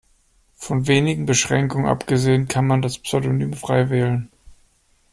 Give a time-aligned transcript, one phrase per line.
[0.55, 4.31] Von wenigen Beschränkungen abgesehen kann man das Pseudonym frei wählen.